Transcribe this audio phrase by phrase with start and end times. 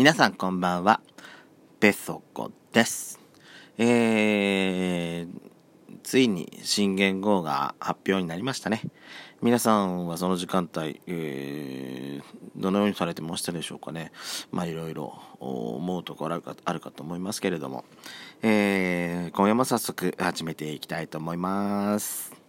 [0.00, 1.02] 皆さんこんばんは。
[1.78, 3.20] ペソコです。
[3.76, 5.28] えー、
[6.02, 8.80] ついに新元号が発表になりましたね。
[9.42, 12.22] 皆さんはその時間帯、えー、
[12.56, 14.10] どのようにされてましたでしょうかね。
[14.50, 17.84] まあいろいろ思うところあるかあるかと思いますけれども、
[18.40, 22.39] えー、今夜も早速始めていきたいと思います。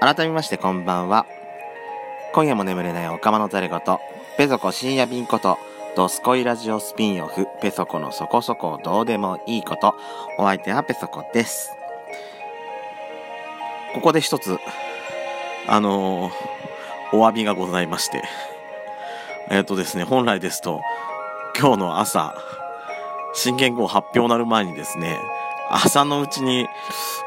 [0.00, 1.26] 改めましてこんばんは。
[2.32, 4.00] 今夜も眠れないおかまのざれこと、
[4.38, 5.58] ペソコ深夜便こと、
[5.94, 9.94] ドスコイラジオスピンオフ、ペソコのそこそこどうでもいいこと、
[10.38, 11.76] お相手はペソコです。
[13.92, 14.56] ここで一つ、
[15.68, 18.22] あのー、お詫びがございまして、
[19.50, 20.80] えっ、とですね、本来ですと、
[21.58, 22.34] 今日の朝、
[23.34, 25.18] 新元号発表なる前にですね、
[25.68, 26.68] 朝のうちに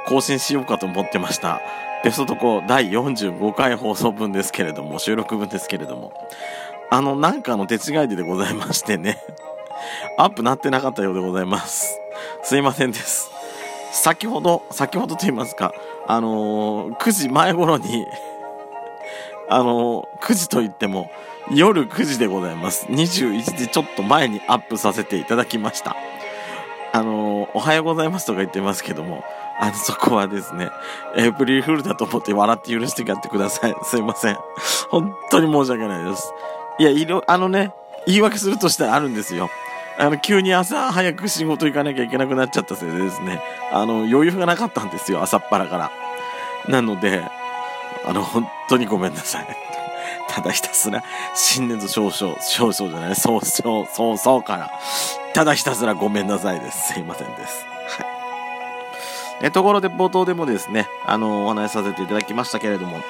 [0.08, 1.62] 更新しようかと思ってました。
[2.04, 6.12] ベストとこ第45回放送分ですけれども、収録分ですけれども、
[6.92, 9.18] あの、なんかの手違いででございましてね、
[10.20, 11.98] アップなってなかったようでございます。
[12.44, 13.32] すいませんです。
[13.94, 15.74] 先ほど、先ほどと言いますか、
[16.06, 18.06] あのー、9時前頃に
[19.50, 21.10] あのー、9時と言っても、
[21.52, 22.86] 夜9時でございます。
[22.88, 25.96] 21時ちょっと前にアップさせていただきました。
[26.92, 29.24] あのー、おはようございますとか言ってますけども、
[29.60, 30.70] あの、そこはですね、
[31.16, 33.76] エイプリルフールだと思って笑って許してやってください。
[33.84, 34.38] すいません。
[34.90, 36.34] 本当に申し訳ないです。
[36.80, 37.72] いや、いろ、あのね、
[38.08, 39.50] 言い訳するとしたらあるんですよ。
[39.98, 45.92] あの、急に朝早く仕事行かなきゃいけなくなっちゃったせいでですね、あの、余裕がなかったんですよ、朝っぱらから。
[46.68, 47.24] なので、
[48.06, 49.48] あの、本当にごめんなさい。
[50.30, 51.04] ただひたすら、
[51.36, 54.72] 新年度少々、少々じゃない、そうそう、そうそうから、
[55.34, 56.94] ただひたすらごめんなさいです。
[56.94, 57.73] すいませんです。
[59.44, 63.02] えところで冒頭でもですね、あのお話しさせていただきましたけれども、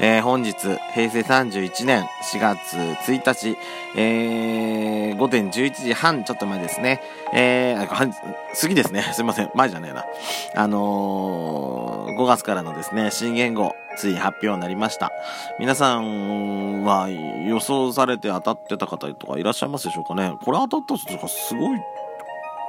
[0.00, 0.54] えー、本日、
[0.94, 3.58] 平成31年4月1日、
[3.96, 7.02] えー、午前11時半、ちょっと前ですね。
[7.34, 9.02] えー、過ぎですね。
[9.12, 9.50] すいません。
[9.54, 10.06] 前じゃねえな。
[10.54, 15.10] あのー、5月からのですね、新言語、つい発表になりました。
[15.58, 20.32] 皆さんは予想されて当たってた方とかいらっしゃいますでしょうかね。
[20.42, 21.78] これ当たった人とかすごい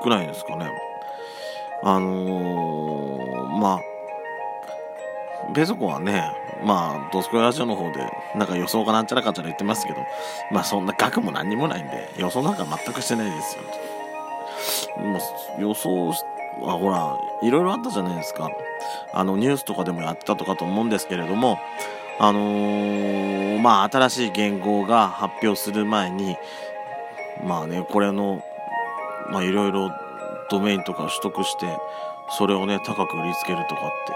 [0.02, 0.70] くないですかね。
[1.84, 6.32] あのー、まあ、ペソコはね、
[6.64, 10.00] まあ、ドスコイラジオの方で、なんか予想がなんちゃらかんちゃら言ってますけど、
[10.52, 13.64] まあそんな額も何にもないんで、予想なんか全くしてないですよ。
[15.04, 15.20] も
[15.58, 16.14] う予想
[16.66, 18.52] あ、ほら、いろいろあったじゃないですか。
[19.14, 21.60] あの、ニュースとかでもやったとかと思うんですけれども、
[22.20, 26.36] あのー、まあ、新しい言語が発表する前に、
[27.46, 28.44] まあね、これの、
[29.32, 29.92] まあ、いろいろ
[30.50, 31.78] ドメインとか取得して、
[32.38, 34.14] それをね、高く売りつけるとかって。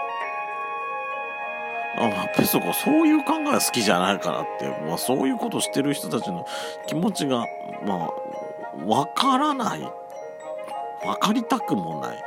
[1.98, 6.46] あ、まあ、ペソコそういう考えは好きじゃないからって、まあそういうことしてる人たちの
[6.88, 7.46] 気持ちが、
[7.86, 9.82] まあ、わからない。
[11.06, 12.18] わかりたくもない。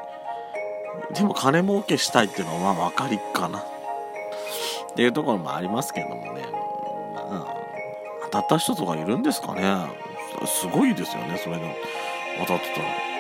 [1.14, 3.58] でも金儲けしたいっていうのはまあわかりかな。
[3.58, 3.62] っ
[4.94, 6.42] ていうところもありますけどもね。
[7.14, 7.54] まあ、
[8.24, 9.62] 当たった人とかいるんですかね。
[10.46, 11.76] すごいですよね、それで
[12.40, 13.15] 当たってたら。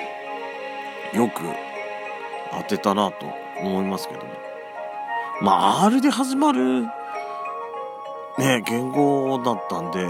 [1.12, 1.42] よく
[2.52, 3.26] 当てたなと
[3.60, 4.26] 思いますけども。
[5.42, 6.86] まあ、R で始まる、
[8.38, 10.06] ね、言語だったんで、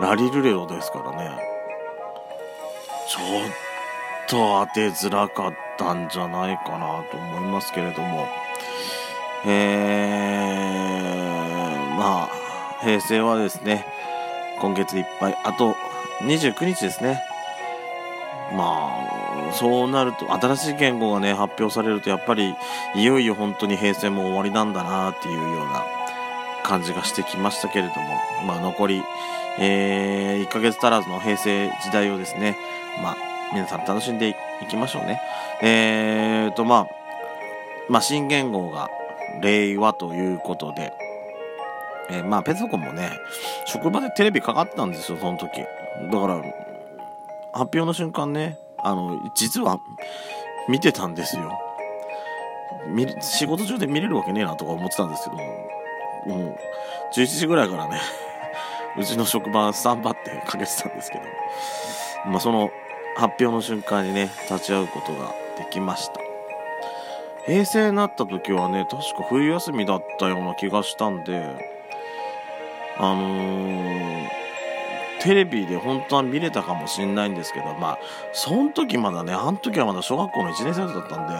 [0.00, 1.30] ラリルレロですからね。
[3.08, 3.22] ちょっ
[4.28, 8.28] と当てづらかったんじゃないかなと思いますけれども。
[9.46, 12.30] えー、まあ、
[12.82, 13.86] 平成はですね、
[14.60, 15.74] 今月いっぱい、あと
[16.20, 17.22] 29日ですね。
[18.52, 19.19] まあ、
[19.52, 22.54] そうなると、新しい言語がね、発表されると、やっぱり、
[22.94, 25.84] いよいよ本当に平成も終わりなんだなっていうような
[26.62, 29.02] 感じがしてきましたけれども、まあ、残り、
[29.58, 32.56] えー、1ヶ月足らずの平成時代をですね、
[33.02, 33.16] まあ、
[33.52, 34.28] 皆さん楽しんで
[34.62, 35.20] いきましょうね。
[35.62, 36.86] えーと、まあ、
[37.88, 38.88] まあ、新言語が
[39.42, 40.92] 令和ということで、
[42.10, 43.10] えー、まあ、ペソコンもね、
[43.66, 45.60] 職場でテレビかかったんですよ、その時。
[45.60, 45.66] だ
[46.20, 46.36] から、
[47.52, 49.80] 発表の瞬間ね、あの、実は
[50.68, 51.58] 見てたんですよ。
[53.20, 56.56] 仕事中で見れるわけねえなとか思ってたんですけども、う、
[57.14, 58.00] 11時ぐらいからね
[58.96, 61.24] うちの職場スタンバってかけてたんですけど、
[62.26, 62.70] まあ、その
[63.16, 66.20] 発表の瞬間にね、立ち会うことができました。
[67.46, 71.42] 平成になった時はね、確か冬休みだったような気がしたんで、
[72.98, 73.99] あのー、
[75.20, 77.98] テレビで本当は見れたかもしんないんですけど、まあ、
[78.32, 81.34] その時まだね、あの時はまだ小学校の1年生だったんで、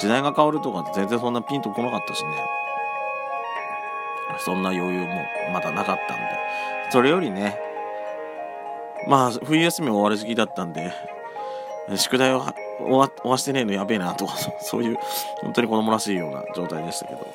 [0.00, 2.30] 時代が変わるとか全然そんなピンとこなかったしね。
[4.38, 6.22] そんな余裕もまだなかったんで。
[6.90, 7.58] それよりね、
[9.08, 10.92] まあ、冬休み終わりすぎだったんで、
[11.96, 12.44] 宿題を
[12.78, 14.98] 終わ終わしてねえのやべえなとか、そういう、
[15.42, 17.26] 本当に子供らしいような状態でしたけど。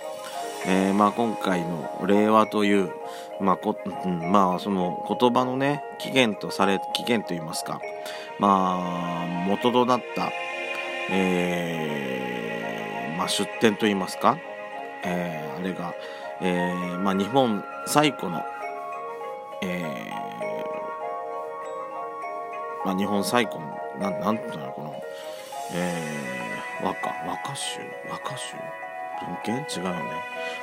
[0.66, 2.90] えー、まあ今回の令和という、
[3.42, 3.76] まあこ、
[4.06, 7.82] うん、まあその言葉のね、起源とされ、起源と言いますか、
[8.40, 10.32] まあ、元となった、
[11.12, 14.38] えー、まあ出典と言いますか、
[15.04, 15.94] えー、あれが、
[16.42, 18.42] えー、まあ日本最古の、
[19.62, 24.96] えー、まあ日本最古の、なん、なんていうのこの、
[25.74, 28.56] えー、和歌、和歌集和歌集？
[29.22, 29.66] 文献？
[29.70, 30.00] 違うよね。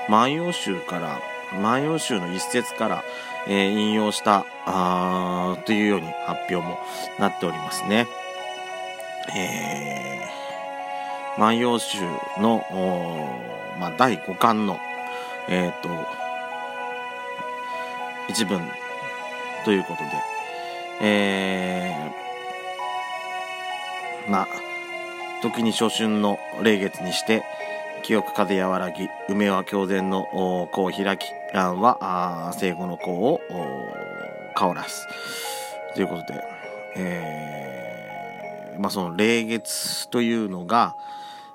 [0.09, 1.21] 万葉集から、
[1.61, 3.05] 万葉集の一節から、
[3.47, 6.79] えー、引用した、あというように発表も
[7.19, 8.07] なっておりますね。
[9.37, 11.99] えー、万葉集
[12.39, 12.65] の、
[13.79, 14.79] まあ、第5巻の、
[15.49, 15.89] えっ、ー、と、
[18.29, 18.61] 一文
[19.65, 20.11] ということで、
[21.03, 24.49] えー、まあ、
[25.43, 27.43] 時に初春の霊月にして、
[28.01, 30.27] 清く風和らぎ、梅は狂前の
[30.73, 33.41] 子を開き、蘭は生後の子を
[34.55, 35.07] 香らす。
[35.95, 36.45] ということで、
[36.97, 40.97] えー、まあその霊月というのが、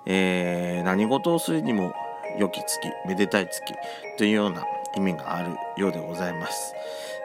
[0.06, 1.94] えー、何事をするにも
[2.38, 3.74] 良き月、めでたい月
[4.18, 4.66] というような
[4.96, 6.74] 意味があるようでございます。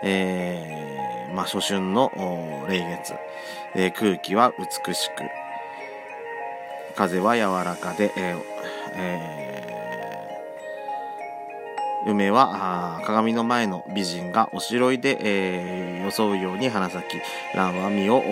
[0.02, 2.11] えー、まあ初春の
[2.69, 3.14] 霊月、
[3.75, 5.22] え、空気は美しく、
[6.94, 8.42] 風は柔らかで、えー
[8.94, 17.20] えー、梅は鏡の前の美人がおしろいで、えー、装うように花咲き
[17.54, 18.22] 蘭は実を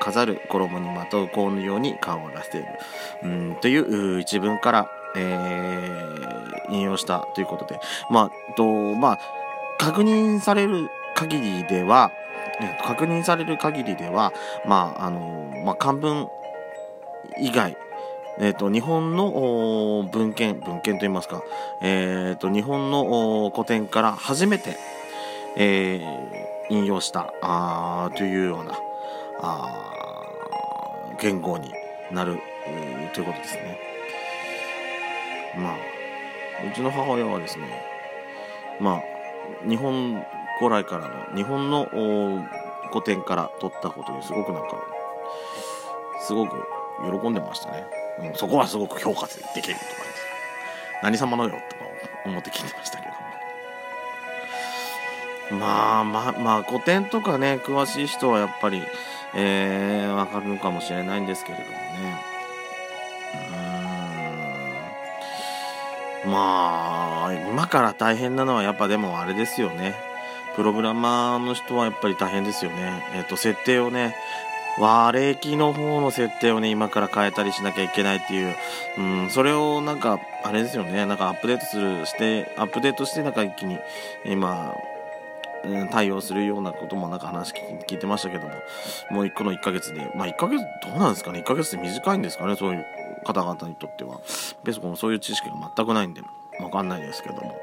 [0.00, 2.66] 飾る衣にまとう香のように香らせる。
[3.22, 7.80] うんという一文から、えー、引用したということで。
[8.10, 9.18] まあとまあ
[9.78, 12.10] 確認される限りでは
[12.84, 14.32] 確認される限りでは
[14.66, 16.28] まああのまあ漢文
[17.38, 17.76] 以外
[18.38, 21.42] え、ー、と、日本の文献、文献と言いますか、
[21.80, 24.76] え、ー、と、日本の古典から初めて、
[25.56, 28.76] えー、引用したあというような
[29.40, 30.22] あ
[31.20, 31.72] 言語に
[32.10, 32.40] なる
[33.14, 33.78] ということですね。
[35.56, 35.76] まあ、
[36.68, 37.66] うちの母親はですね、
[38.80, 40.24] まあ、日本
[40.58, 41.86] 古来からの、日本の
[42.90, 44.76] 古典から取ったことにすごくなんか、
[46.20, 46.73] すごく
[47.20, 47.84] 喜んでましたね。
[48.20, 49.86] うん、そこはすごく評価できるとか
[51.02, 51.62] 何様のよとか
[52.24, 53.14] 思って聞いてましたけど
[55.58, 58.82] まあまあまあ古典とかね詳しい人はやっぱり
[59.36, 61.76] えー、わかるのかもしれないんですけれどもね。
[66.24, 66.30] うん。
[66.30, 69.94] まあ今から大変なのはやっぱでもあれですよね。
[70.54, 73.02] プログラマーの人はやっぱり大変ですよね。
[73.14, 74.14] えっ、ー、と、設定をね、
[74.78, 78.56] 和暦の方の設定をね、今から変えたりしなきゃいけないっていう、
[78.98, 83.78] うん、それをなんか、あれですよね、なんかアップデートする、して、アップデートして、なんか一気に、
[84.24, 84.74] 今、
[85.64, 87.52] うん、対応するようなこともなんか話
[87.86, 88.54] 聞いてましたけども、
[89.10, 92.86] もうこの1ヶ月で、まあ1ヶ月、どうなんですかね、1ヶ月って短いんですかね、そういう
[93.24, 94.20] 方々にとっては。
[94.62, 96.22] 別にそういう知識が全くないんで、
[96.60, 97.56] わかんないですけども。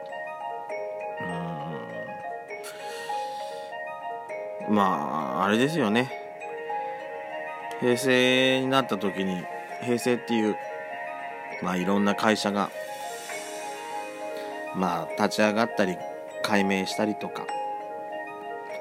[4.70, 4.76] うん。
[4.76, 6.21] まあ、あれですよね。
[7.82, 9.44] 平成になった時に
[9.82, 10.56] 平成っていう
[11.62, 12.70] まあいろんな会社が
[14.76, 15.98] まあ立ち上がったり
[16.44, 17.46] 解明したりとか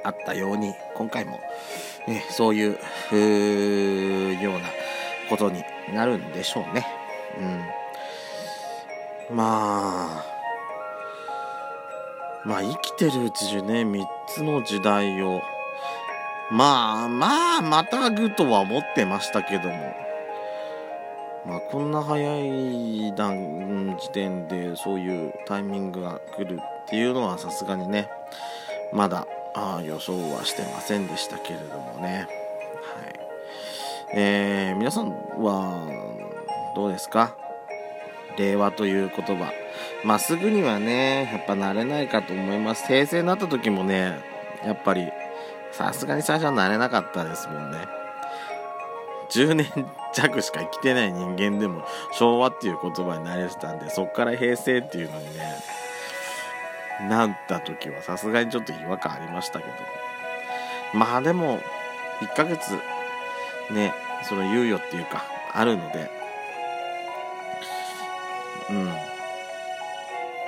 [0.04, 1.40] あったように今回も、
[2.07, 2.73] ね、そういう
[4.42, 4.61] ような
[5.28, 6.87] ことになるんでしょうね。
[9.30, 10.25] うん、まあ
[12.45, 15.42] まあ生きてるうちにね3つの時代を
[16.50, 19.95] まあまあまたぐとは思ってましたけども。
[21.47, 28.11] まあこんな早い段時点でそういうタイミングが来るっていうのはさすがにね
[28.92, 32.26] まだあ予想はしてませんでしたけれどもね。
[32.95, 33.21] はい。
[34.12, 35.88] えー、皆さんは
[36.76, 37.35] どうですか？
[38.37, 39.52] 令和という言葉。
[40.04, 42.87] まあすぐにはねやっぱ慣れないかと思います。
[42.87, 44.21] 平成になった時もね
[44.64, 45.11] やっぱり
[45.73, 47.79] さすがに最初は慣れなかったですもんね。
[49.31, 49.67] 10年
[50.12, 55.57] 弱しか生きてない人間でも昭和っていう言葉に慣れてたんで、そっから平成っていうのにね、
[57.09, 59.71] なった時はさすがにちょっと違和感ありましたけど。
[60.93, 61.61] まあでも、
[62.21, 62.73] 1ヶ月
[63.71, 66.11] ね、その猶予っていうか、あるので、
[68.71, 68.95] うんま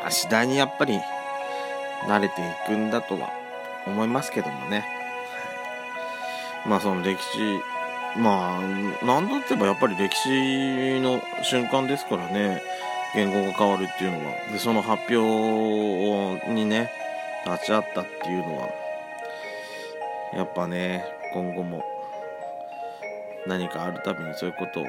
[0.07, 1.00] あ次第にやっぱり
[2.07, 3.31] 慣れていくんだとは
[3.87, 5.01] 思いますけどもね
[6.66, 7.38] まあその歴史
[8.19, 8.61] まあ
[9.04, 12.62] 何だって言えばやっぱり歴史の瞬間ですからね。
[13.14, 14.33] 言語が変わるっていうのは。
[14.50, 16.90] でその発表にね
[17.45, 18.69] 立ち会ったっていうのは。
[20.35, 21.04] やっぱね
[21.35, 21.85] 今後も
[23.47, 24.87] 何かあるたびにそういうことを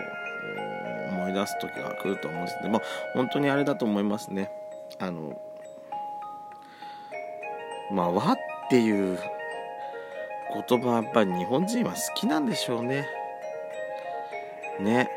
[1.10, 2.82] 思い出す時が来ると思うんですけど、まあ、
[3.14, 4.50] 本当にあれだと思いますね。
[5.00, 5.38] あの
[7.92, 8.38] まあ和っ
[8.70, 9.20] ていう
[10.54, 13.08] 言葉やっぱり日本人は好きなんでしょうね。
[14.80, 15.10] ね。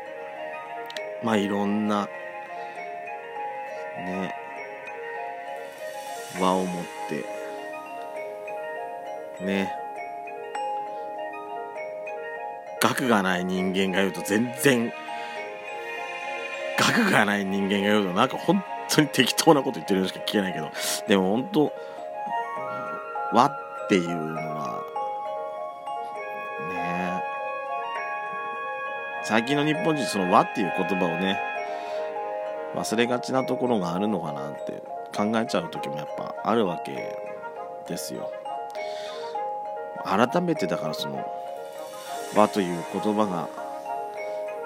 [1.23, 2.07] まあいろんな
[3.97, 4.33] ね。
[6.39, 6.83] 和を持っ
[9.39, 9.45] て。
[9.45, 9.71] ね。
[12.81, 14.91] 学がない人間が言うと全然
[16.77, 20.69] 学がない人間が言うとなんか本当に適当なこと言ってるのしか聞けないけど。
[21.07, 21.73] でも本当
[23.33, 23.51] 和っ
[23.89, 24.56] ていうのは
[29.27, 31.37] 最近の日本人その和っていう言葉をね
[32.75, 34.81] 忘れがちなところがあるのかなって
[35.13, 37.17] 考えちゃう時もやっぱあるわけ
[37.89, 38.31] ですよ
[40.05, 41.29] 改めてだからその
[42.37, 43.49] 和という言葉が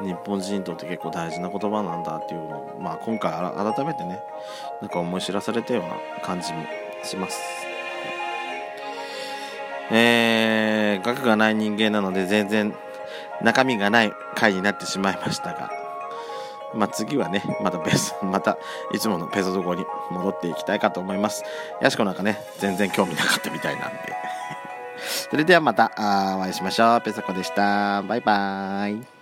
[0.06, 4.20] 日本人にとって結構大事な言葉なんだっていうのを、まあ、今回改めてね
[4.80, 6.66] なんか思い知らされたような感じも
[7.04, 7.42] します。
[9.90, 12.74] えー、額がない人間なので全然
[13.44, 15.72] 中身がない回になってしまいましたが、
[16.74, 18.58] まあ、次はね、また別、 また
[18.94, 21.44] いつものペソド語に戻っていきたいかと思います。
[21.82, 23.98] やしこなんかね、全然興味なかったみたいなんで。
[25.30, 25.92] それではまた
[26.38, 27.02] お会いしましょう。
[27.02, 28.02] ペソコでした。
[28.04, 29.21] バイバーイ。